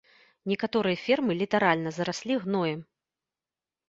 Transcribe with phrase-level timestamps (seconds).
[0.51, 2.81] Некаторыя фермы літаральна зараслі гноем.